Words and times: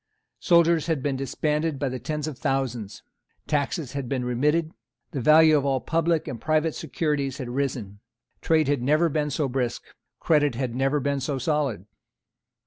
Soldiers 0.39 0.87
had 0.87 1.03
been 1.03 1.15
disbanded 1.15 1.77
by 1.77 1.95
tens 1.99 2.27
of 2.27 2.35
thousands. 2.35 3.03
Taxes 3.45 3.91
had 3.91 4.09
been 4.09 4.25
remitted. 4.25 4.71
The 5.11 5.21
value 5.21 5.55
of 5.55 5.63
all 5.63 5.79
public 5.79 6.27
and 6.27 6.41
private 6.41 6.73
securities 6.73 7.37
had 7.37 7.49
risen. 7.49 7.99
Trade 8.41 8.67
had 8.67 8.81
never 8.81 9.09
been 9.09 9.29
so 9.29 9.47
brisk. 9.47 9.83
Credit 10.19 10.55
had 10.55 10.73
never 10.73 10.99
been 10.99 11.19
so 11.19 11.37
solid. 11.37 11.85